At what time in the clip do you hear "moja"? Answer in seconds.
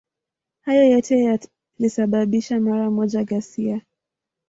2.91-3.23